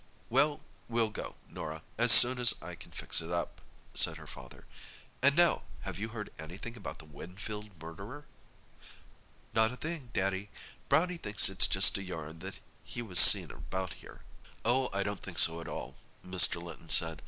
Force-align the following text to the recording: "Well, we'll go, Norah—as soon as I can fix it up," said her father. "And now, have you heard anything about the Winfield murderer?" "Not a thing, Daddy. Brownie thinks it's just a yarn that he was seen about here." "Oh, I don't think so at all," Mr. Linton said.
"Well, 0.31 0.61
we'll 0.89 1.11
go, 1.11 1.35
Norah—as 1.47 2.11
soon 2.11 2.39
as 2.39 2.55
I 2.59 2.73
can 2.73 2.89
fix 2.91 3.21
it 3.21 3.29
up," 3.31 3.61
said 3.93 4.17
her 4.17 4.25
father. 4.25 4.65
"And 5.21 5.35
now, 5.35 5.61
have 5.81 5.99
you 5.99 6.09
heard 6.09 6.31
anything 6.39 6.75
about 6.75 6.97
the 6.97 7.05
Winfield 7.05 7.79
murderer?" 7.79 8.25
"Not 9.53 9.71
a 9.71 9.77
thing, 9.77 10.09
Daddy. 10.11 10.49
Brownie 10.89 11.17
thinks 11.17 11.49
it's 11.49 11.67
just 11.67 11.99
a 11.99 12.01
yarn 12.03 12.39
that 12.39 12.59
he 12.83 13.03
was 13.03 13.19
seen 13.19 13.51
about 13.51 13.93
here." 14.01 14.21
"Oh, 14.65 14.89
I 14.91 15.03
don't 15.03 15.21
think 15.21 15.37
so 15.37 15.61
at 15.61 15.67
all," 15.67 15.95
Mr. 16.25 16.59
Linton 16.59 16.89
said. 16.89 17.19